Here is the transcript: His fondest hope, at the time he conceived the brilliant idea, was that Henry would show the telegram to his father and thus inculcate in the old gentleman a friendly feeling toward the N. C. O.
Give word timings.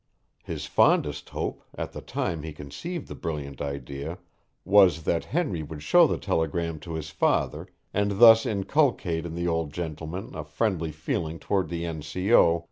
His 0.43 0.65
fondest 0.65 1.29
hope, 1.29 1.63
at 1.77 1.91
the 1.91 2.01
time 2.01 2.41
he 2.41 2.53
conceived 2.53 3.07
the 3.07 3.13
brilliant 3.13 3.61
idea, 3.61 4.17
was 4.65 5.03
that 5.03 5.25
Henry 5.25 5.61
would 5.61 5.83
show 5.83 6.07
the 6.07 6.17
telegram 6.17 6.79
to 6.79 6.95
his 6.95 7.11
father 7.11 7.67
and 7.93 8.13
thus 8.19 8.43
inculcate 8.47 9.27
in 9.27 9.35
the 9.35 9.47
old 9.47 9.71
gentleman 9.71 10.33
a 10.33 10.43
friendly 10.43 10.91
feeling 10.91 11.37
toward 11.37 11.69
the 11.69 11.85
N. 11.85 12.01
C. 12.01 12.33
O. 12.33 12.59